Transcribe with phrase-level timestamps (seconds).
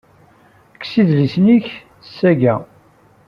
[0.75, 1.65] Kkes idlisen-nnek
[2.17, 2.55] seg-a.